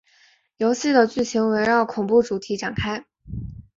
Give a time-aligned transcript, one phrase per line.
[0.57, 3.05] 游戏的剧情围绕恐怖主义展开。